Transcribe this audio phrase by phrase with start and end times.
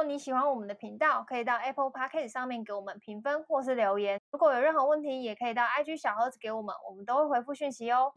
[0.00, 4.18] 果你喜欢我们的频道，可以到 Apple Podcast 上面给我们评分或是留言。
[4.30, 8.10] 如果有任何问题，也可以到 IG 小盒子给我们，我们都会回复讯息哦。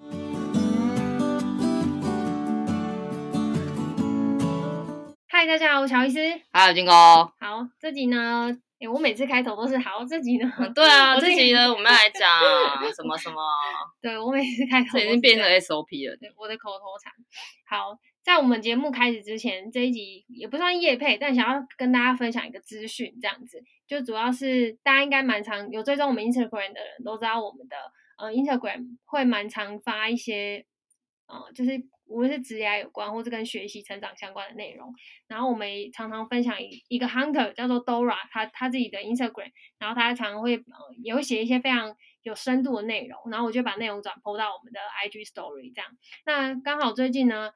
[5.27, 6.19] 嗨，大家好，我是乔医师。
[6.53, 6.93] 还有金哥。
[6.93, 12.39] 好，这集呢，诶我每次开头都是好，这集呢，对啊，这集呢，我们要来讲
[12.95, 13.41] 什么什么？
[14.01, 17.11] 对，我每次开头这已经变成 SOP 了，对，我的口头禅。
[17.67, 17.99] 好。
[18.23, 27.75] 在我们节目开始之前，这一集也不算夜配，但想要跟大家分享一个资讯，这样子就主要是大家应该蛮常有追踪我们 Instagram 的人都知道，我们的
[28.17, 30.65] 呃 Instagram 会蛮常发一些
[31.27, 31.71] 呃，就是
[32.05, 34.93] 无论是职业有关或是跟学习成长相关的内容。
[35.27, 40.63] 然后我们也常常分享一一个 Hunter 叫做 Dora，他他自己的 Instagram，然后他常常会呃
[41.03, 45.91] 也会写一些非常有深度的内容，然后我就把内容转播到我们的 IG Story 这样。
[46.25, 47.51] 那刚好最近呢。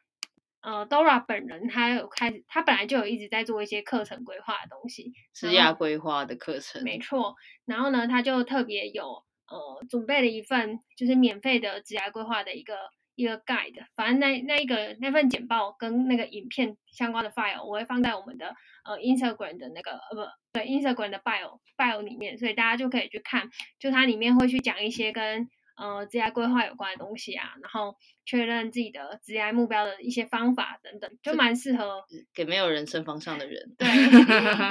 [0.68, 7.36] 呃，Dora 本人他有开始，他本来就有一直在做一些课程规划的东西，职业规划的课程，没错。
[7.64, 9.06] 然后呢，他就特别有
[9.48, 12.76] 呃准备了一份就是免费的职业规划的一个
[13.16, 25.50] 一个 guide，反正那那一个那份简报跟那个影片相关的 file，我会放在我们的呃 Instagram 的那个呃不对 Instagram 的 bio bio 里面，所以大家就可以去看，就它里面会去讲一些跟。
[25.78, 33.76] 呃，职业规划有关的东西啊，然后确认自己的职业目标的一些方法等等，就蛮适合给没有人生方向的人。
[33.78, 33.88] 对，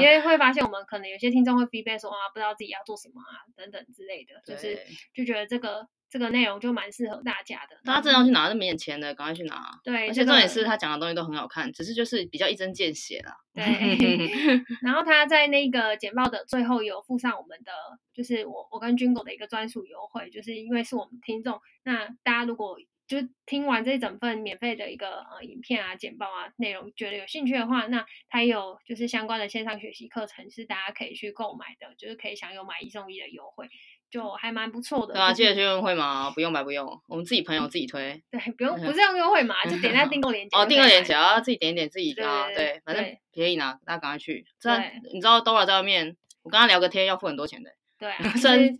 [0.02, 4.78] 因为会发现我们可能有些听众会 feedback 说啊，不知道自己要做什么啊，等等之类的，就是
[5.14, 5.88] 就觉得这个。
[6.16, 9.78] 这个内容就蛮适合大家的，大家真的要去拿，是免钱的，赶快去拿。
[9.84, 13.36] 对，而且重点是他讲的东西都很好看，只是就是比较一针见血啦。
[13.52, 13.62] 对，
[14.80, 17.72] 然后他在那个简报的最后有附上我们的，
[18.14, 33.68] 就是我我跟军狗的一个专属优惠，就是因为是我们听众，那大家如果就听完这一整份免费的一个呃影片啊、简报啊内容，觉得有兴趣的话，那他有就是相关的线上学习课程是大家可以去购买的，就是可以享有买一送一的优惠。
[34.16, 40.56] 就还蛮不错的，对啊，记得去优惠嘛，不用白不用，我们自己朋友自己推， 对，不用不是用优惠码，就点在订购链 接。
[40.56, 44.46] 哦，订购链接啊，自己点一点自己啊，对，反正便宜拿，大家赶快去。
[44.58, 44.74] 这
[45.12, 48.10] 你知道 Dora 在外面，我跟他聊个天要付很多钱的，对，
[48.40, 48.78] 真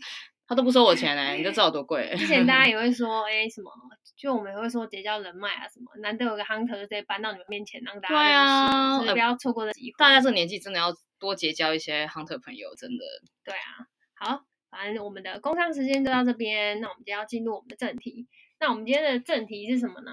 [0.49, 2.15] 他都不收我钱哎， 你就知道有多贵。
[2.17, 3.71] 之前大家也会说，哎，什么，
[4.17, 9.95] 就我们也会说结交人脉啊什么，难得有个 hunter 直接搬到你们面前让大家对啊，所以不要错过这机会。
[9.99, 13.05] 大家这个年纪真的要多结交一些 hunter 朋友，真的。
[13.45, 14.41] 对啊，好。
[14.77, 18.27] 反正我们的工商时间就到这边，那我们就要进入我们的正题。
[18.61, 20.13] 那我们今天的正题是什么呢？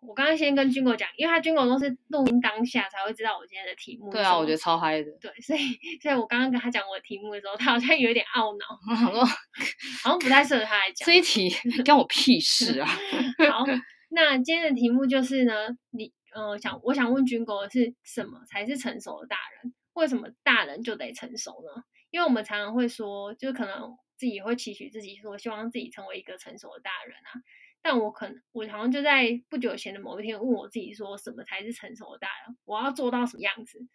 [0.00, 4.10] 我刚刚先跟军狗讲，因为他军狗都是录音当下才会知道我今天的题目。
[4.10, 5.10] 对啊，我觉得超嗨的。
[5.20, 5.60] 对，所以
[6.00, 11.06] 所以我刚刚跟他讲我的题目的时候，他好像有点懊恼， 好像好像不太适合他来讲。
[11.06, 11.50] 这一题
[11.84, 12.86] 关我屁事啊！
[13.50, 13.64] 好，
[14.10, 15.52] 那今天的题目就是呢，
[15.90, 19.74] 你呃想我想问军狗是什么才是成熟的大人？
[19.94, 21.82] 为什么大人就得成熟呢？
[22.16, 27.42] 因为我们常常会说，就可能自己也会期许自己说，希望自己成为一个成熟的大人啊。
[27.82, 32.56] 但我可能，我好像就在不久前的某一天问我自己说，什么才是成熟的大人？
[32.64, 33.86] 我要做到什么样子，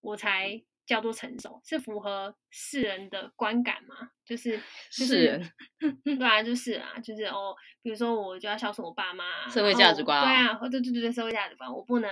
[0.00, 1.60] 我才叫做成熟？
[1.64, 4.10] 是符合世人的观感吗？
[4.24, 4.58] 就是、
[4.90, 5.52] 就是、世人，
[6.18, 12.10] 对啊，就 是啊，就是哦，比如说我就要孝顺我爸妈，社会价值观、哦，对啊，对对对对，社会价值观，我不能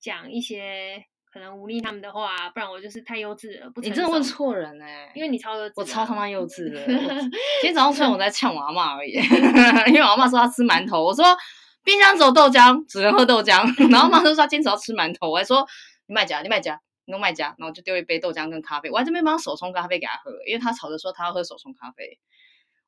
[0.00, 1.06] 讲一些。
[1.34, 3.68] 可能忤逆他们的话，不然我就是太幼稚了。
[3.70, 5.12] 不，你真的问错人哎、欸！
[5.16, 6.80] 因为你超幼稚，我超他妈幼稚的。
[6.86, 9.14] 今天早上虽然我在呛我阿嬷而已，
[9.90, 11.24] 因为我阿嬷说她吃馒头，我说
[11.82, 13.66] 冰箱只有豆浆，只能喝豆浆。
[13.90, 15.66] 然后妈就说她坚持要吃馒头，我还说
[16.06, 22.16] 你卖家，你卖家，你弄卖家，然后就丢一杯豆浆跟咖啡，我还这边帮他手冲咖啡给她喝，因为她吵着说她要喝手冲咖啡。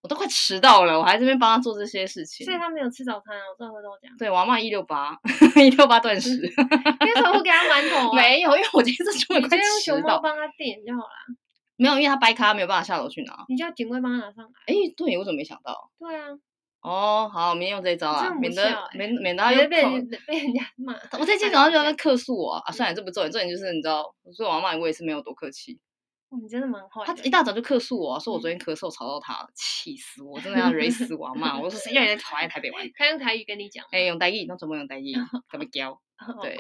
[0.07, 2.47] 我都快迟到了，我还在这边帮他做这些事情。
[2.47, 4.17] 所以他没有吃早餐啊，我正喝豆浆。
[4.17, 5.19] 对，我阿嬷一六八，
[5.61, 6.31] 一六八断食。
[6.31, 8.11] 为什么不给他馒头？
[8.15, 9.57] 没有，因为我今天这出门快迟到。
[9.57, 11.11] 你就用熊猫帮他点就好了。
[11.75, 13.45] 没有，因为他掰咖，没有办法下楼去拿。
[13.49, 14.53] 你叫警卫帮他拿上来。
[14.69, 15.91] 哎，对，我怎么没想到？
[15.99, 16.29] 对啊。
[16.83, 18.63] 哦，好，明天用这一招啊，免得
[18.95, 19.83] 免免得他又被
[20.29, 20.95] 被人家骂。
[21.19, 25.81] 我在今天早上就要客诉我啊，算了，这不重点，重点就是你知道，所以我阿嬷我也是没有多客气。
[26.31, 27.05] 你真的蛮坏。
[27.07, 30.39] 他一大早就客诉我，说我昨天咳嗽吵到他了，气死我！
[30.41, 31.59] 真的要雷死 我嘛！
[31.59, 32.89] 我说谁叫你讨厌台北玩？
[32.95, 33.85] 他用台语跟你讲。
[33.91, 35.15] 哎，用台语，那怎么用台语？
[35.51, 35.99] 特别娇。
[36.43, 36.59] 对。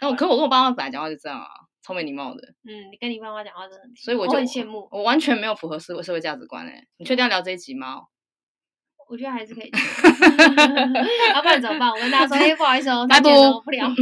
[0.00, 1.46] 那我可可我跟我爸妈本来讲话就这样啊，
[1.82, 2.42] 超没礼貌的。
[2.64, 3.94] 嗯，你跟你爸妈讲话真的很。
[3.96, 4.88] 所以我就很羡慕。
[4.90, 6.86] 我完全没有符合社会社会价值观哎！
[6.96, 8.02] 你确定要聊这一集吗？
[9.08, 9.70] 我觉得还是可以。
[11.32, 11.88] 要不然怎么办？
[11.88, 13.88] 我跟大家说，哎，不好意思哦，再见了，不聊。
[13.88, 13.94] 还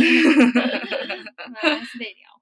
[1.85, 2.34] 是得聊。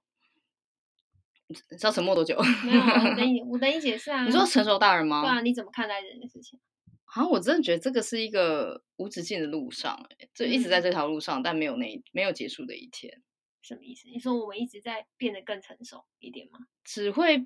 [1.47, 2.37] 你知道沉默多久？
[2.65, 4.25] 没有，我等 你，我等你解释啊。
[4.25, 5.21] 你说成熟大人吗？
[5.21, 6.59] 对啊，你怎么看待这件事情？
[7.05, 13.21] 啊，我真的觉得这个是一个无止境的路上，欸，就一直在这条路上，嗯、但没有那没有结束的一天。
[13.61, 14.09] 什么意思？
[14.09, 16.59] 你说我们一直在变得更成熟一点吗？
[16.83, 17.45] 只会，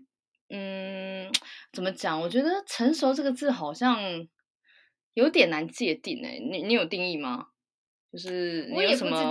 [0.49, 1.29] 嗯，
[1.73, 2.21] 怎么讲？
[2.21, 3.99] 我觉得“成熟”这个字好像
[5.13, 6.39] 有点难界定诶、欸。
[6.39, 7.47] 你你有定义吗？
[8.09, 9.29] 就是你有什么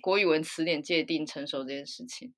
[0.00, 2.32] 国语文词典界定成熟这件事情？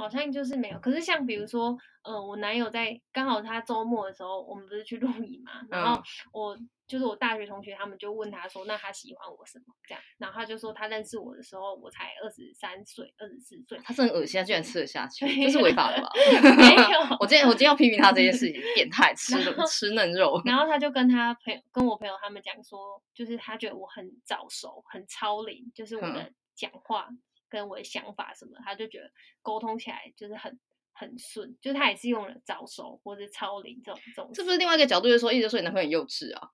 [0.00, 0.78] 好像就是没有。
[0.80, 6.02] 可是像比如说，呃，我男友在刚好他周末的时候，我们不是去露营嘛，然后
[6.32, 6.56] 我。
[6.56, 13.78] 嗯就是我大学同学，他们就问他说：“那他喜欢我什么？”这样，然后他就说他认识我的时候，我才二十三岁、二十四岁。
[13.84, 16.10] 他是很恶心，他居然吃得下去，这是违法的吧？
[16.58, 16.98] 没有。
[17.20, 20.42] 我今天我今天要批评他这件事情，变态， 吃的吃嫩肉。
[20.44, 27.08] 然后他就跟他朋友、跟我朋友他们讲说，就是他觉得我很早熟、很超龄，就是我的讲话
[27.50, 29.10] 跟我的想法什么，他就觉得
[29.42, 30.58] 沟通起来就是很
[30.92, 34.34] 很顺，就是他也是用了早熟或者超龄这种这种。
[34.34, 36.48] 是不是另外一个角度，就是说一直说你男朋友很幼稚啊？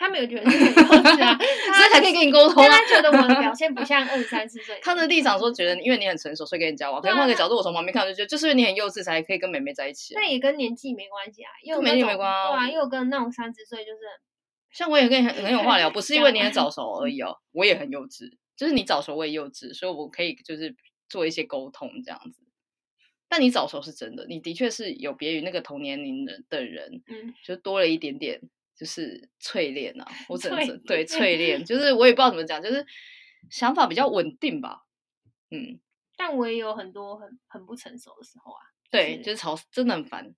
[0.00, 0.72] 他没有觉得是很幼
[1.02, 1.34] 稚啊，
[1.74, 2.70] 所以才可以跟你沟通啊。
[2.70, 4.78] 他觉得我的表现不像二十三四岁。
[4.82, 7.02] 他的立场说，觉得因为你很成熟，所以跟你交往。
[7.02, 10.14] 可是换个角度，我从旁边看就觉得，就是因为你很幼稚，才可以跟妹妹在一起。
[10.14, 12.48] 那也跟年纪没关系啊，因为跟年纪没关系。
[12.48, 13.98] 对啊，因为跟那种三十岁就是，
[14.70, 20.76] 像我也跟你很很有话聊，不是因为你很早 熟而已哦，我也很幼稚，就是你早熟我也幼稚，所以我可以就是
[21.08, 22.42] 做一些沟通这样子。
[23.26, 28.42] 但你早熟是真的，你的确是有别于那个同年龄的的人，嗯，就多了一点点。
[28.78, 32.86] 就是淬炼啊，我只能说对淬炼， 就是我也不知道怎么讲，就是
[33.50, 34.82] 想法比较稳定吧，
[35.50, 35.80] 嗯。
[36.16, 38.60] 但我也有很多很很不成熟的时候啊。
[38.88, 40.32] 对，就是吵，真的很烦。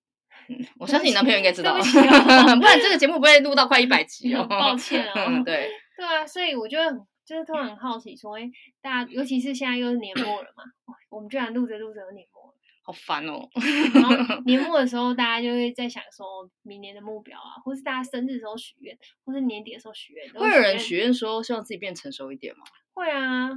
[0.49, 4.43] 嗯，我相信你男朋友应该知道， 不然这个节目不会录到快一百集哦。
[4.49, 5.43] 抱歉哦。
[5.45, 5.69] 对。
[5.95, 6.91] 对啊，所以我觉得
[7.31, 8.51] 就是突然很好奇，说，哎，
[8.81, 10.65] 大家尤其是现在又是年末了嘛，
[11.09, 12.57] 我们居然录着录着有年末了。
[12.83, 13.47] 好烦哦！
[13.93, 20.29] 然后年末的时候，大家就会在想说明年的目标啊，或是大家生日的时候许愿，或是年底的时候许愿。
[20.33, 22.65] 会有人许愿说希望自己变成熟一点吗？
[22.93, 23.51] 会啊，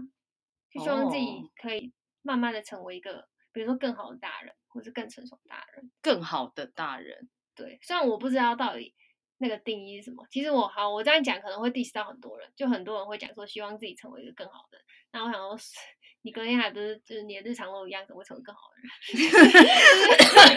[0.71, 1.27] 就希望自己
[1.61, 1.93] 可以
[2.23, 5.91] 慢慢的成为一个，比如说更好的大人，或是更成熟的大人。
[6.01, 7.81] 更好的大人，对。
[7.83, 8.95] 虽然我不知道到底
[9.39, 14.87] 那个定义是什么，其实我好，我这样讲可能会 diss 到很多人，就很多人会讲说希望自己成为一个更好的人。
[15.13, 15.59] 那我想说。
[16.27, 18.89] 你隔天还不是就是你的日常都一样，怎么会成为更好的人？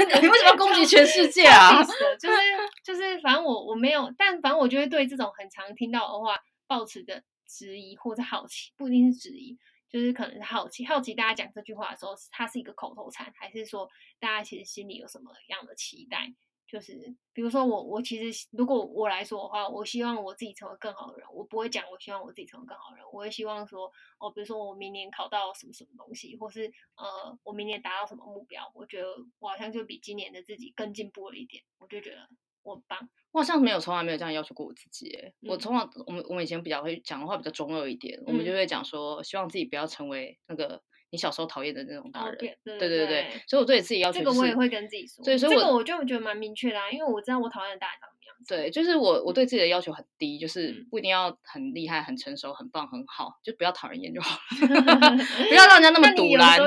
[0.24, 1.84] 你为什么要攻击全世界啊？
[2.18, 2.38] 就是
[2.82, 9.58] 就是，反正我我没有，但反正我就会对这种很常听到的话，抱持着质疑或者好奇，不一定是质疑，
[9.90, 13.90] 就是可能是好奇，好奇大家讲这句话的时候，它是一个口头禅，还是说
[14.22, 16.34] 大家其实心里有什么样的期待？
[16.68, 21.26] 就是比如说我，我其实如果我来说的话，我希望我自己成为更好的人。
[21.34, 26.66] 我不会讲我希望我自己成为更好的人，我会希望说，哦，比如说我明年考到什么什么东西，或是
[26.98, 29.08] 呃，我明年达到什么目标，我觉得
[29.40, 32.28] 我好像就比今年的自己更进步了一点，我就觉得
[32.64, 33.10] 我很棒。
[33.32, 35.18] 我好像没有从来没有这样要求过我自己，
[35.48, 40.84] 我从来我们我们以前比较会讲的话比较中二一点，嗯、我们就会讲说，希望自己不要成为那个。
[41.10, 48.56] 你小时候讨厌的那种大人，对对对所以我对自己要求、就是，这个我也会跟自己说，对，所以我这个我就觉得蛮明确的啊，因为我知道我讨厌的大人样子。
[48.56, 55.18] 对，就是我我对自己的要求很低，就是不一定要很厉害、很成熟、很棒、很好，就不要讨人厌就好了，
[55.50, 56.60] 不要让人家那么堵拦。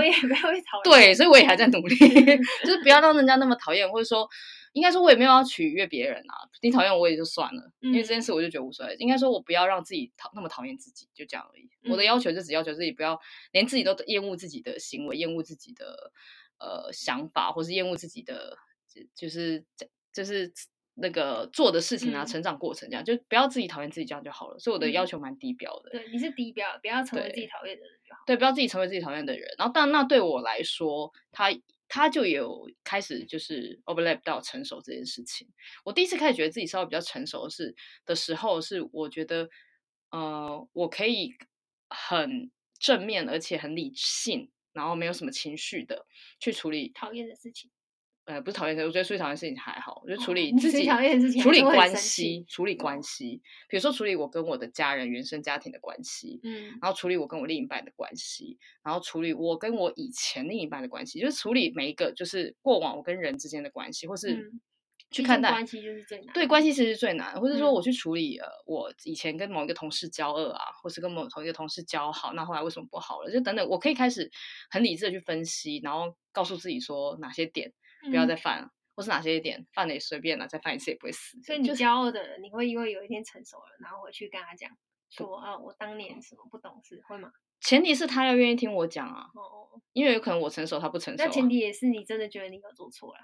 [0.84, 1.96] 对，所以我也还在努力，
[2.64, 4.28] 就是不要让人家那么讨厌，或者说。
[4.72, 6.46] 应该说，我也没有要取悦别人啊。
[6.62, 8.94] 你讨厌我也就算了，嗯、因为这件事我就觉得无所谓。
[9.00, 11.68] 应该说，我不要让自己讨那么讨厌自己，就这样而已。
[11.82, 13.20] 嗯、我的要求就只要求自己不要
[13.50, 16.12] 连自己都厌恶自己的行为，厌恶自己的
[16.60, 18.56] 呃想法，或是厌恶自己的
[19.12, 19.64] 就是
[20.14, 20.52] 就是
[20.94, 24.58] 那个做的事情啊，嗯、成长过程这样，就不要自己讨厌自己这样就好了。
[24.58, 25.90] 所以我的要求蛮低标的。
[25.90, 28.20] 对，你是低标，不要成为自己讨厌的人就好。
[28.26, 29.48] 对，不要自己成为自己讨厌的人。
[29.58, 31.50] 然后，但那对我来说，他。
[31.92, 35.48] 他就有开始就是 overlap 到成熟这件事情。
[35.84, 37.74] 我第一次开始觉得自己稍微比较成熟的是
[38.06, 39.50] 的时候，是我觉得，
[40.12, 41.34] 呃，我可以
[41.88, 46.06] 很正面而且很理性，然后没有什么情绪的
[46.38, 47.68] 去处理讨厌的事情。
[48.30, 50.00] 呃，不是讨厌谁，我觉得处理讨厌的事情还好。
[50.04, 64.52] 我觉得处理自己、哦、讨厌的事情，处理关系，处理关系，比如说处理我跟我的家人、原生家庭的关系，嗯，然后处理我跟我另一半的关系，然后处理我跟我以前另一半的关系，就是处理每一个就是过往我跟人之间的关系，或是
[65.10, 73.32] 去看待、嗯、关系就是最难，对，关系其实是最难，或者说我去处理呃，我以前跟某一个同事交恶啊，或是跟某同一个同事交好，那后来为什么不好了？
[73.32, 74.30] 就等等，我可以开始
[74.70, 77.72] 很理智的去分析，然后告诉自己说哪些点
[78.08, 78.66] 不要再犯了。
[78.66, 81.40] 嗯或是哪些一点犯了也随便了，再犯一次也不会死。
[81.42, 84.68] 所以你骄傲的人，就是、你会因为有一天成熟了，然后回去跟他讲
[85.08, 87.30] 说啊，我当年什么不懂事，会吗？
[87.62, 89.22] 前提是他要愿意听我讲啊。
[89.34, 89.80] 哦。
[89.94, 91.26] 因为有可能我成熟，他不成熟、啊。
[91.26, 93.20] 那前提也是你真的觉得你有做错了。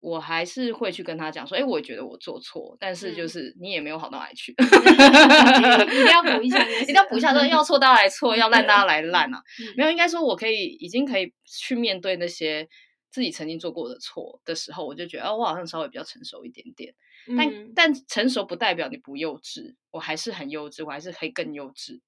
[0.00, 9.42] 我还是会去跟他讲说，哎，我觉得我做错，但是就是你也没有好到哪里去，嗯、一定要补一下， 一定要补一下，说要错大家来错，要烂大家 来烂啊。
[9.60, 12.66] 嗯、没有，应该说我可以已经可以去面对那些
[13.12, 16.94] 自己曾经做过的错的时候，我就觉得哦，我好像稍微比较成熟一点点。
[17.36, 22.00] 但、嗯、但成熟不代表你不幼稚，我还是很幼稚，我还是可以更幼稚。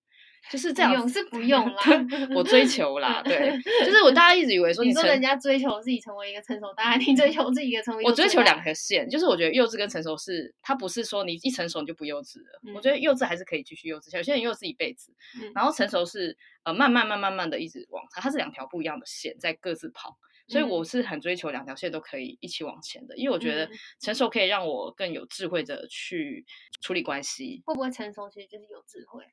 [0.51, 1.83] 就是这样，是不用啦。
[2.37, 12.61] 我追求啦，对，就是我大家一直以为说，你说人家追求自己成为一个成熟大人，你追求自己一个成为，我追求两条线，就是我觉得幼稚跟成熟是，它不是说你一成熟你就不幼稚了。
[12.67, 23.71] 嗯、我觉得幼稚还是可以继续幼稚，有些人幼稚一辈子，嗯、然后成熟是呃慢慢慢慢慢的一直往它，它是两条不一样的线在各自跑，所以我是很追求两条线都可以一起往前的，因为我觉得
[24.01, 26.45] 成熟可以让我更有智慧的去
[26.81, 27.63] 处理关系。
[27.65, 29.25] 会不会成熟其实就是有智慧？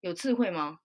[0.00, 0.78] 有智慧吗？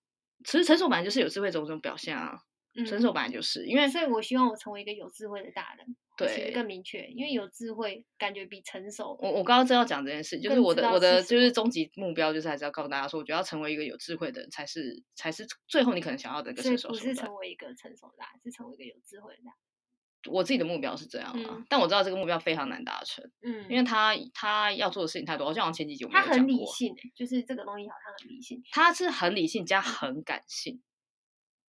[0.46, 2.40] 其实成熟本来就是有智慧种种表现啊，
[2.76, 5.96] 嗯、成熟本来就是因为，所以我希望我成为一个有智慧的大人，
[6.28, 9.18] 对，更明确，因为有智慧感觉比成熟。
[9.22, 16.90] 我我刚刚正要讲这件事，就是我的我的就是终极目标，就是还是要告诉大家说，我觉得要成为一个有智慧的人，才是才是最后你可能想要的一个成熟。
[16.90, 19.42] 不是成为一个成熟的大，是成为一个有智慧的。
[20.30, 30.82] 我自己的目标是这样啊，嗯、但我知道这个目标非常难达成，嗯，因为他他要做的事情太多，好像前几集我们有讲过，他很理性、欸，就是这个东西好像很理性，他是很理性加很感性。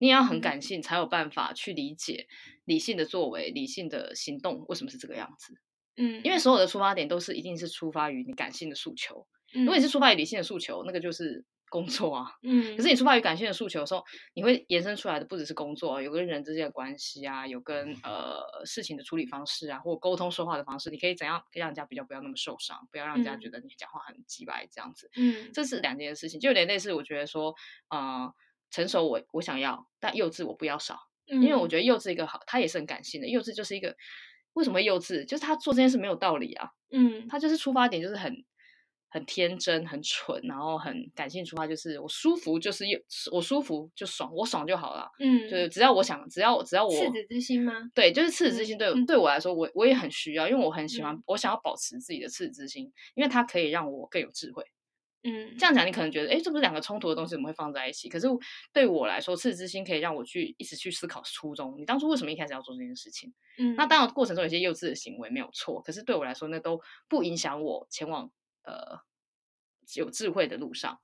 [0.00, 2.26] 嗯你也要很感性，才有办法去理解
[2.64, 5.54] 理性的作为、理性的行动为什么是这个样子。
[5.96, 9.26] 嗯，因为所有的出发点都是一定是出发于你感性的诉求。
[9.54, 12.32] 嗯，如果你是出发于理性的诉求，那个就是工作啊。
[12.42, 14.02] 嗯，可是你出发于感性的诉求的时候，
[14.32, 25.10] 你会延伸出来的不只是工作，有跟人之间的关系啊，有跟呃事情的处理方式啊，或沟通说话的方式，你可以怎样让人家比较不要那么受伤，不要让人家觉得你讲话很机掰这样子。
[25.14, 27.54] 嗯，这是两件事情，就有点类似，我觉得说，
[27.90, 28.32] 呃。
[28.70, 30.98] 成熟我我想要，但幼稚我不要少，
[31.30, 33.28] 嗯、因为我觉得幼稚一个好，他也是很感性的。
[33.28, 33.96] 幼稚就是一个
[34.52, 35.24] 为什么会幼稚？
[35.24, 36.70] 就是他做这件事没有道理啊。
[36.92, 38.34] 嗯，他就是出发点就是很
[39.08, 42.98] 很天真、很蠢，然后很感性出发，就是我舒服就是幼，
[43.32, 45.10] 我舒服就爽，我爽就好了。
[45.18, 47.72] 嗯，就是只要我想，只要只要我赤子之心吗？
[47.94, 48.78] 对，就是赤子之心。
[48.78, 54.64] 对、嗯、对我来说，我我也很需要，因为我很喜欢，嗯、我想要保持自己的赤子之心，因为它可以让我更有智慧。
[55.22, 58.08] 嗯，这样讲你可能觉得，哎，这不是两个冲突的东西，怎么会放在一起？
[58.08, 58.26] 可是
[58.72, 61.74] 对我来说，赤子之心可以让我去一直去思考初衷。
[61.78, 63.32] 你当初为什么一开始要做这件事情？
[63.58, 68.30] 嗯，那当然过程中有些幼稚的行为没有错，可是对我来说，那都不影响我前往
[68.62, 69.00] 呃
[69.94, 70.98] 有智慧的路上。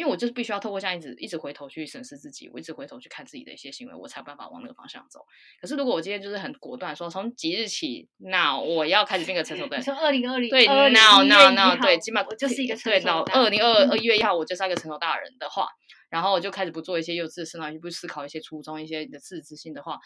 [0.00, 5.26] 因为我就是必须要透过这样一直一直回头去审视自己，我一直回头去看自己的一些行为，我才有办法往那个方向走。
[5.60, 9.84] 可是如果我今天就是很果断说，从即日起，now 我要开始变个成熟的人。
[9.84, 15.68] 从二零二零对 now now now 对，起码我就是一个成熟对 now 二零二二月一号我就是一个成熟大人的话，
[16.08, 19.98] 然后我就开始不做一些幼稚的事，然后不思考一些初衷，一些你的自知之心的话，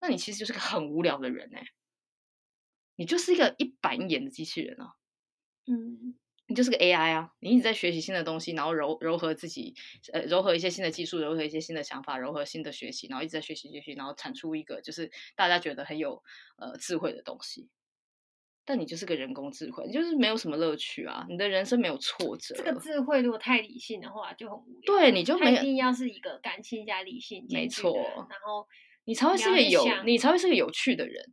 [0.00, 1.66] 那你其实就是个很无聊的人哎、欸，
[2.94, 4.92] 你就是一个一板一眼的机器人啊。
[5.66, 6.14] 嗯。
[6.48, 7.30] 你就是个 AI 啊！
[7.40, 9.74] 你一直在学习新的东西，然后柔柔合自己，
[10.12, 16.22] 呃，柔合一些新的技术，柔合一些新的想法，柔合新的学习，然后一直在学习学习，然后产出一个就是大家觉得很有
[16.56, 17.68] 呃智慧的东西。
[18.64, 21.26] 但你就是个人工智慧，你就是没有什么乐趣啊！
[21.28, 22.54] 你的人生没有挫折。
[22.54, 24.94] 这个智慧如果太理性的话，就很无聊。
[24.94, 27.94] 对，你就没有一定要是一个感性加理性，没错。
[28.28, 28.66] 然后
[29.04, 31.24] 你才会是个有，你才会是个有趣的人。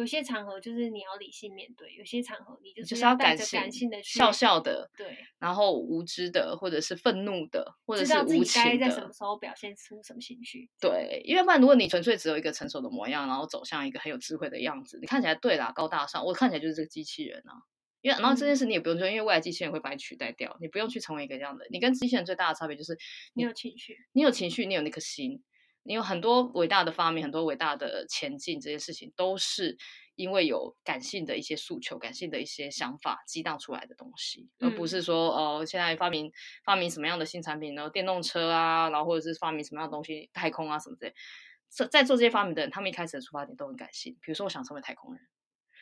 [0.00, 8.70] 有些场合就是你要理性面对，有些场合你就是要感性，感性的笑笑的，对，然后无知的，或者是愤怒的，或者是无情的。
[8.70, 10.70] 该在什么时候表现出什么情绪？
[10.80, 17.60] 对，因为不然，如果你纯粹只有一个成熟的模样，然后走向一个很有智慧的样子，你看起来对啦，高大上，我看起来就是这个机器人啊。
[18.00, 21.66] 因为然后这件事你也不用说，因为未来机器人会把你取代掉，你不用去成为一个这样的。
[21.70, 22.96] 你跟机器人最大的差别就是
[23.34, 25.42] 你有情绪，你有情绪，你有那颗心，
[25.82, 29.76] 你有很多伟大的发明，很多伟大的前进，这些事情都是。
[30.16, 36.30] 因为有感性的一些诉求，感性的一些想法激荡出来的东西，嗯、而不是说哦、呃，现在发明
[36.62, 37.88] 发明什么样的新产品呢？
[37.88, 41.14] 电动车啊，然后或者是发明什么样的东西，太空啊什么之类。
[41.70, 44.12] 在在做这些发明的人，他们一开始的出发点都很感性。
[44.20, 45.22] 比如说，我想成为太空人；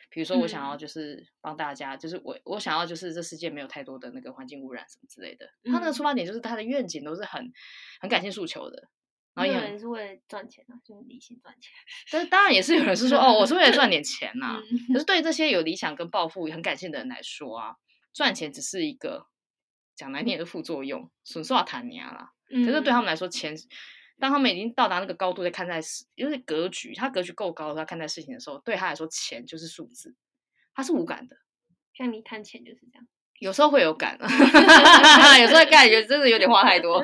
[0.09, 5.49] 比如说，我想要就是帮大家，嗯、就是我我想要就是这世界没有太多的那个环境污染什么之类的。
[5.65, 7.51] 他那个出发点就是他的愿景都是很
[7.99, 8.87] 很感性诉求的。
[9.45, 11.71] 有人是为了赚钱啊，就是理性赚钱。
[12.11, 14.61] 但是当然也是有人是说， 哦，我是为了赚点钱呐、啊。
[14.93, 17.75] 可是对这些有理想跟抱负、很感性的人来说啊，
[18.13, 19.27] 赚钱只是一个
[19.95, 22.31] 讲难听的副作用，损失啊谈年啦。
[22.49, 23.55] 可是对他们来说，钱
[24.19, 30.15] 当他们已经到达那个高度，在看待事，因为格局，他格局够高，他看待事情的时候，对他来说，钱就是数字，
[30.73, 31.37] 他是无感的。
[31.93, 33.07] 像你看钱就是这样。
[33.39, 37.01] 有时候会有感， 有时候感觉真的有点花太多。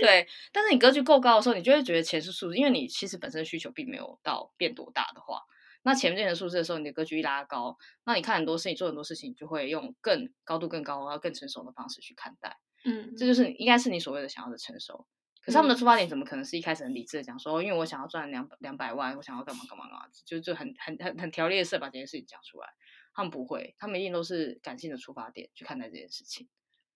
[0.00, 5.40] 对，但是你格局够高的时候，你就会觉得钱是数字，因为你其实本身的需求并没有到变多大的话，
[5.82, 12.56] 那钱变成数字的时候，你的格局一拉高，那你看很多事情，做很多事情，就会用更高度、更高、然后更成熟的方式去看待。
[12.84, 15.06] 嗯，这就是应该是你所谓的想要的成熟。
[15.40, 22.68] 可是他们的出发点怎么可能是一开始很理智的讲说，因为我想要赚两两百万，我想要干嘛干嘛干嘛，就就很很很很条列式把这件事情讲出来。
[23.14, 26.48] 他们不会，他们一定都是感性的出发点去看待这件事情。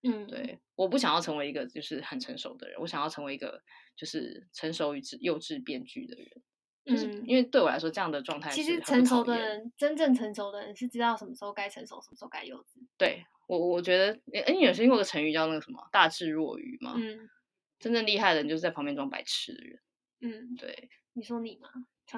[0.02, 3.62] 嗯，对，我不想要成为一个就是很成熟的人，我想要成为一个
[3.96, 6.42] 就是成熟与幼稚编剧的人。
[6.84, 12.78] 就是因为对我来说，这样的状态其实成熟的人，真正成熟的人是知道什么时候该成熟，什么时候该幼稚。
[12.96, 16.94] 对我，我觉得，哎，你有听过个成语叫那个什么“大智若愚”吗？
[16.96, 17.28] 嗯。
[17.78, 19.80] 真正厉害的人就是在旁边装白痴的人。
[20.20, 20.88] 嗯，对。
[21.12, 21.68] 你说你吗？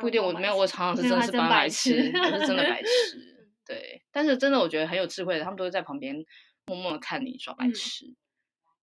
[0.00, 3.39] 不一定，我没有，我常常是真的是装白痴，我是真的白 痴。
[3.70, 6.24] 对，但是真的，我觉得很有智慧的，他们都会在旁边
[6.66, 8.04] 默默的看你耍白痴。
[8.06, 8.16] 嗯、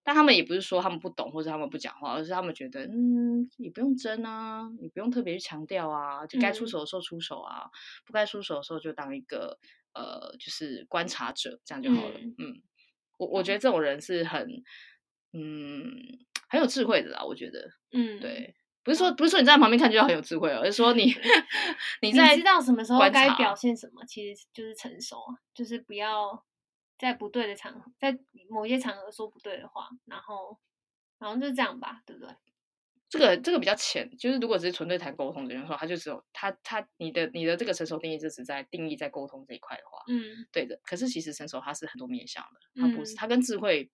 [0.01, 7.69] 但他们也不是说他们不懂或者他们不讲话，而是他们觉得，嗯，你不用争啊，你不用特别去强调啊，就该出手的时候出手啊，嗯、
[8.05, 9.59] 不该出手的时候就当一个
[9.93, 12.17] 呃，就是观察者，这样就好了。
[12.17, 12.61] 嗯，嗯
[13.17, 14.63] 我我觉得这种人是很，
[15.33, 15.91] 嗯，
[16.47, 17.25] 很有智慧的啦。
[17.25, 18.55] 我觉得，嗯，对。
[18.87, 21.13] 不是说不是说你在旁边看就要很有智慧哦，而是说你
[22.01, 26.41] 你在你知道什么时候该表现什么，其实就是成熟啊，就是不要
[26.97, 28.17] 在不对的场合，在
[28.49, 30.57] 某些场合说不对的话，然后
[31.19, 32.33] 然后就是这样吧，对不对？
[33.09, 40.79] 这个这个比较浅，就是如果只是纯粹谈沟通这件事，他就只有他他你的你的这个成熟定义，就只在定义在沟通这一块的话，嗯，对的。
[40.85, 43.91] 可是其实成熟它是很多面向的，它不是它跟智慧，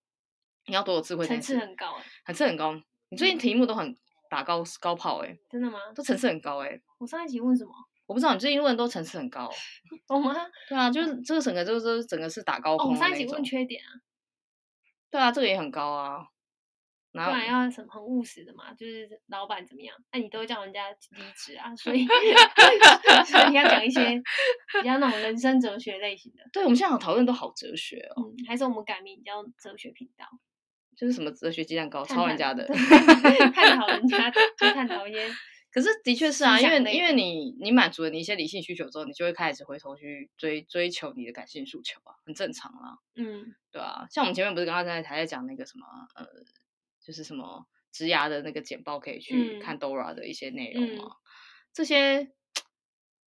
[0.68, 2.80] 你要多有智慧，层次很高，层次很高。
[3.10, 3.98] 你最近题目都很。
[4.34, 5.78] 打高高炮哎、欸，真的吗？
[5.94, 6.82] 都层次很高哎、欸。
[6.98, 7.72] 我上一集问什么？
[8.08, 9.48] 我不知道，你最近问都层次很高。
[10.08, 10.36] 懂吗？
[10.68, 12.94] 对啊，就是这个整个就是整个是打高空、哦。
[12.94, 14.02] 我上一集问缺点啊。
[15.12, 16.26] 对啊，这个也很高啊。
[17.12, 18.74] 不然要什么很务实的嘛？
[18.74, 19.96] 就是老板怎么样？
[20.12, 22.04] 那、啊、你都叫人家离职啊，所以
[23.28, 24.20] 所以你要讲一些
[24.82, 26.44] 比较那种人生哲学类型的。
[26.52, 28.34] 对，我们现在好讨论都好哲学哦、嗯。
[28.48, 30.26] 还是我们改名叫哲学频道？
[30.96, 32.66] 就是什么哲学鸡蛋糕，抄人家的，
[33.54, 35.30] 探讨人家，就探讨一些。
[35.72, 42.94] 可是的确是啊，因为因为你你满足了你一些理性需求之后，你就会开始回头去追追求你的感性诉求啊，很正常啊。
[43.16, 46.24] 嗯，对啊，像我们前面不是刚刚在还在讲那个什么呃，
[47.04, 51.06] 就是什么职涯的那个简报，可以去看 Dora 的一些内容吗？
[51.06, 51.12] 嗯、
[51.74, 52.30] 这些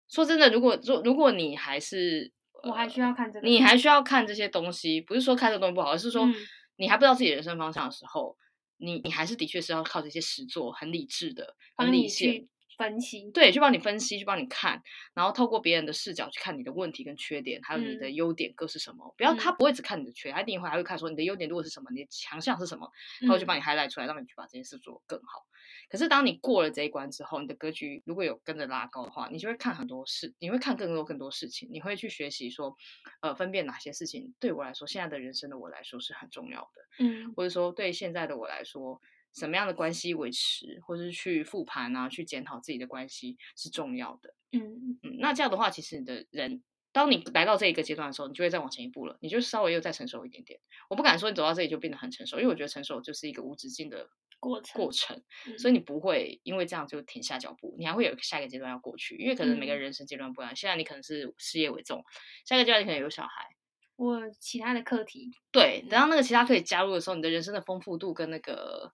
[0.08, 6.28] 说真的，如果如如果你还是、呃、我还需要看这个，你还需要看这些东西，不是说看这个东西不好，而是说。
[6.28, 6.36] 嗯
[6.78, 8.38] 你还不知道自己人生方向的时候，
[8.78, 14.82] 你你还是的确是要靠这些实作，很理智的，很理性分析，对，去帮你分析，去帮你看，
[15.14, 19.06] 然后透过别人的视角去看你的问题跟缺点，还有你的优点各是什么。
[19.08, 22.90] 嗯、不要他不会只看你的缺，他一定会还会看说你的优点如果是什么，你的强项是什么，
[23.22, 25.46] 他会去帮你 highlight 出来，让你去把这件事做更好。
[25.90, 32.76] 可是当你过了这一关之后，你的格局如果有跟着拉高的话，你就会看很多事，你会看更多更多事情，你会去学习说，
[33.22, 39.00] 呃，分辨哪些事情对我来说，现在的人生的我来说是很重要的，嗯，或者说对现在的我来说，
[39.36, 50.60] 什么样的关系维持，或者是去复盘啊，去检讨自己的关系是重要的，嗯嗯，那这样的话，其实你的人，当你来到这一个阶段的时候，你就会再往前一步了，你就稍微又再成熟一点点。
[50.90, 54.10] 我不敢说你走到这里就变得很成熟，因为我觉得成熟就是一个无止境的。
[54.38, 55.24] 过程，过程，
[55.58, 60.56] 所以你不会因为这样就停下脚步，你还会有下一个阶段要过去，因为可能每个人生阶段不一样。
[60.56, 62.04] 现在你可能是事业为重，
[62.46, 63.48] 下一个阶段你可能有小孩，
[63.96, 65.32] 我其他的课题。
[65.52, 68.92] 对，等到那个其他课题加入的时候，你的人生的丰富度跟那个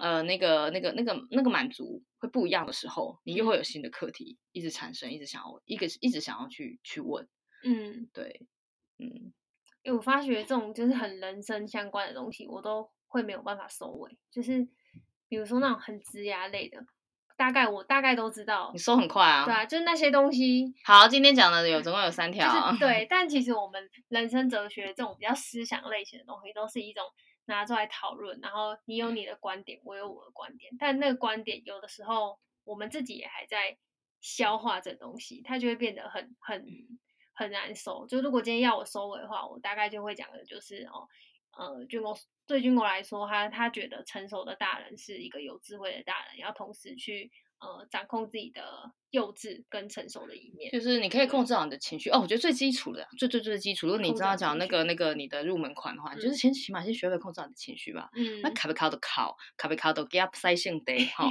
[0.00, 7.28] 呃那个那个那个那个满足会不一样的时候，你又会有新的课题一直产生，一直想要一个一直想要去去问。
[7.64, 8.46] 嗯，对，
[8.98, 9.32] 嗯，
[9.82, 14.68] 因为我发觉这种就是很人生相关的东西，我都会没有办法收尾，就是。
[15.30, 16.82] 比如说那种很职涯类的，
[17.36, 18.70] 大概我大概都知道。
[18.72, 19.44] 你收很快啊？
[19.44, 20.72] 对啊，就是那些东西。
[20.82, 22.48] 好，今天讲的有总共有三条。
[22.48, 27.04] 就是对，但其实我们人生哲学这种比较思想类型的东西，都是一种
[27.48, 33.76] 拿出来讨论，然后你有你的观点，我有我的观点，但那个观点有的时候我们自己也还在
[34.20, 36.64] 消化这东西，它就会变得很很
[37.32, 38.06] 很难收。
[38.06, 41.08] 就如果今天要我收尾的话，我大概就会讲的就是哦。
[41.56, 48.62] 呃，军国对军国来说，他他觉得成熟的大人是一个有智慧的大人，要同时去呃掌控自己的
[49.10, 50.70] 幼稚跟成熟的一面。
[50.70, 53.86] 就是你可以控制好你的情绪哦，我觉得最基础的，最最最基础。
[53.86, 58.08] 如果你知道讲那个那个你的入门款的话，嗯、就是先起码先学会控制好你的情绪吧。
[58.14, 61.28] 嗯，那卡贝卡的考，卡贝卡的 gap 塞性得 哈，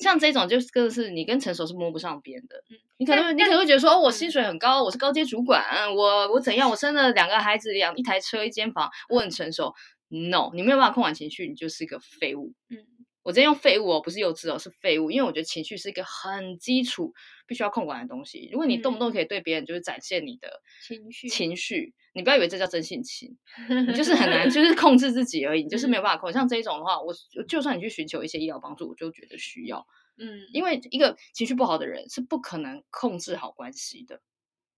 [0.00, 2.62] 像这种就是更是你跟成熟是摸不上边的。
[2.70, 5.64] 嗯，你可能但你可能会觉得说，哦，我薪水很高，我是高阶主管，
[5.94, 9.72] 我我怎样，我生了两个孩子，两一台车，一间房，我很成熟。
[10.12, 12.52] No，你没有办法控管情绪，你就是一个废物。
[12.68, 12.78] 嗯，
[13.22, 15.08] 我我直接用废物哦，不是幼稚哦，是废物。
[15.12, 17.14] 因为我觉得情绪是一个很基础、
[17.46, 18.48] 必须要控管的东西。
[18.50, 23.38] 如果你动不动可以对别人就是展现你的情绪，情绪，你不要以为这叫真性情，
[23.86, 26.34] 你就是很难，就 是控制自己而已，你就是没有办法控制。
[26.34, 27.14] 像这一种的话，我
[27.48, 29.86] 就算你去寻求一些医疗帮助，我就觉得需要。
[30.18, 34.20] 嗯，因为一个情绪不好的人是不可能控制好关系的。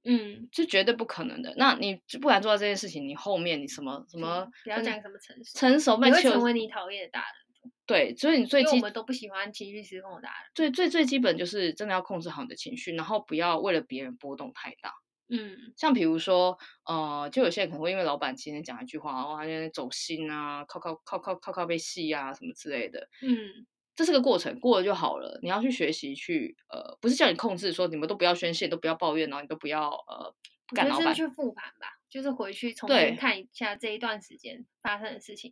[0.05, 1.55] 嗯，是绝对不可能的。
[1.57, 7.42] 那你不敢做到这件事情，你后面你什么什么不要讲什么成熟，成熟，你会成为你讨厌的大人。
[7.87, 10.51] 对，所以你最基，我们都不喜欢情绪失控的大人。
[10.55, 14.93] 最最最基本就是真的要控制好你的情绪，然后不要为了别人波动太大。
[15.29, 23.09] 嗯，像比如说，呃，就有些人可能会因为老板今天讲一句话，然后他就走心啊，靠靠靠靠靠靠被戏啊什么之类的。
[23.21, 23.67] 嗯。
[23.95, 25.39] 这是个过程，过了就好了。
[25.43, 30.35] 你要去学习，去呃，不是叫你控制，说你们都不要宣泄，都不要抱怨，然后你都不要呃，
[30.75, 31.15] 干老板。
[31.15, 35.51] 去复盘吧，就是回去重新看一下这一段时间发生的事情。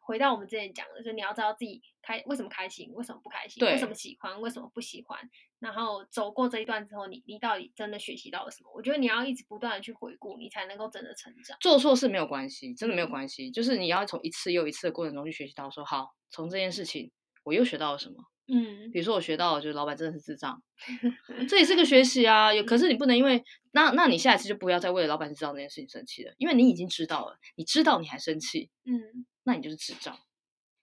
[0.00, 5.18] 回到我们之前讲的，就是你要知道自己开为什么开心，为什么不开心，为什么喜欢，为什么不喜欢。
[5.58, 8.70] 然后走过这一段之后，你你到底真的学习到了什么？
[8.72, 11.58] 我觉得你要一直不断的去回顾，你才能够真的成长。
[11.60, 17.10] 做错事没有关系，真的没有关系，就是你要从一次又一次的过程中去学习到说，说好，从这件事情。
[17.44, 18.16] 我又学到了什么？
[18.50, 20.62] 嗯，比如说我学到了，就是老板真的是智障，
[21.48, 22.52] 这也是个学习啊。
[22.52, 30.18] 有，可是你不能因为那，那你下一次就不要再为了老板智障那件事情生气了，因为你已经知道了，你知道你还生气，嗯，那你就是智障，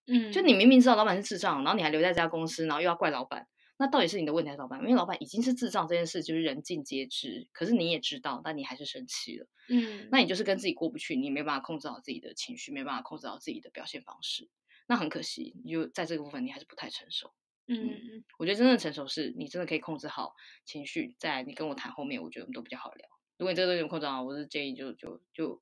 [0.06, 3.48] 嗯，就你明明知道老板是智障，然后你还留在这家公司，然后又要怪老板，
[3.78, 4.80] 那到底是你的问题还是老板？
[4.82, 14.48] 因为老板已经是智障这件事就是人尽皆知，可是你也知道，但你还是生气了，嗯，那你就是跟自己过不去，你没办法控制好自己的情绪，没办法控制好自己的表现方式。
[14.88, 17.34] 那很可惜，你就在这个部分你还是不太成熟。
[17.68, 20.34] 嗯嗯，我觉得真正成熟是你真的可以控制好
[20.66, 23.08] 情绪，在你跟我谈后面，我觉得我们都比较好聊。
[23.38, 25.60] 如果你这个东西控制好，我是建议就就就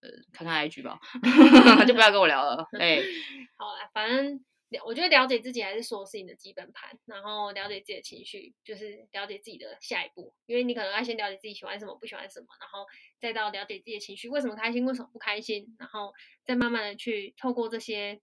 [0.00, 0.98] 呃看看 IG 吧，
[1.86, 2.66] 就不要跟我聊了。
[2.78, 2.98] 哎，
[3.56, 4.44] 好啦，反正
[4.84, 10.34] 我觉得了解自己还是所有事情的基本盘，然后了解自己的情绪，就是了解自己的下一步。
[10.46, 12.84] 因为你可能要先了解自己喜欢什么，不喜欢什么，然后
[13.20, 16.12] 再到了解自己的情绪，为什么开心，为什么不开心，然后
[16.44, 18.20] 再慢慢的去透过这些。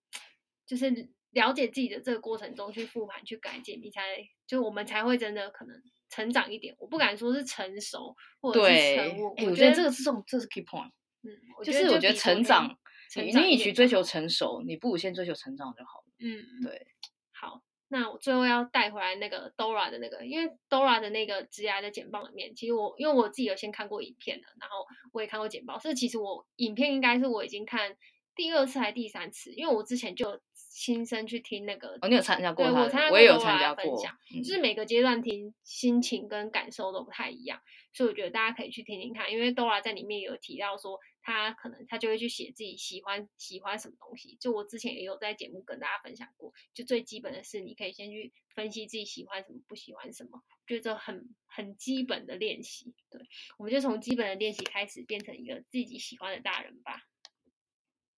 [0.67, 0.89] 就是
[1.31, 4.01] 了解自己的这个过程中去复盘、去改进，你才
[4.45, 5.75] 就我们才会真的可能
[6.09, 6.75] 成长一点。
[6.77, 10.91] 我不敢说是成熟或者是成熟，我觉得这个是这是 key point。
[11.23, 11.31] 嗯，
[11.63, 12.77] 就是我觉得成长，
[13.15, 16.05] 你与其追求成熟，你不如先追求成长就好了。
[16.19, 16.87] 嗯，对。
[17.31, 27.95] 好，那我最后要带回来那个 Dora 的那个，因为 Dora 的那个职涯的简报里面，其实我因为我自己有先看过影片的，然后我也看过简报，所以其实我影片应该是我已经看
[28.35, 30.41] 第二次还是第三次，因为我之前就。
[30.73, 32.65] 亲身去听那个，哦，你有参加过？
[32.65, 34.01] 对，我参加过，我也有参加过。
[34.33, 39.31] 嗯、就是每个阶段听心情跟感受都不太一样，所以我觉得大家可以去听听看。
[39.31, 44.37] 因为 Dora 在里面有提到说，他可能他就会去写自己喜欢喜欢什么东西。
[44.39, 52.95] 就我之前也有在节目跟大家分享过，就最基本的是你可以先去分析自己喜欢什么，不喜欢什么，就这很很基本的练习。
[53.09, 53.21] 对，
[53.57, 57.03] 我们就从基本的练习开始，变成一个自己喜欢的大人吧。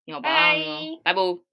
[0.05, 0.59] 你好拜，
[1.03, 1.52] 拜拜。